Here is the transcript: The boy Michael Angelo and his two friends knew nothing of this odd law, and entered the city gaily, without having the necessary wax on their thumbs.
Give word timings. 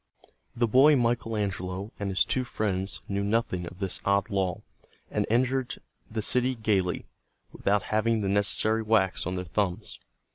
The 0.55 0.65
boy 0.67 0.95
Michael 0.95 1.37
Angelo 1.37 1.91
and 1.99 2.09
his 2.09 2.25
two 2.25 2.43
friends 2.43 3.01
knew 3.07 3.23
nothing 3.23 3.67
of 3.67 3.77
this 3.77 3.99
odd 4.03 4.31
law, 4.31 4.63
and 5.11 5.27
entered 5.29 5.77
the 6.09 6.23
city 6.23 6.55
gaily, 6.55 7.05
without 7.51 7.83
having 7.93 8.21
the 8.21 8.27
necessary 8.27 8.81
wax 8.81 9.27
on 9.27 9.35
their 9.35 9.45
thumbs. 9.45 9.99